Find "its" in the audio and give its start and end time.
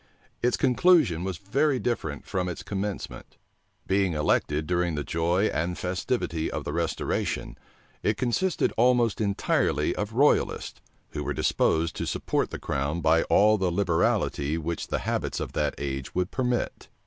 0.41-0.57, 2.49-2.63